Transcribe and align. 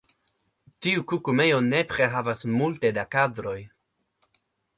Tiu 0.85 1.03
kukumejo 1.11 1.59
nepre 1.65 2.07
havas 2.15 2.41
multe 2.55 2.93
da 2.97 3.05
kadroj. 3.13 3.57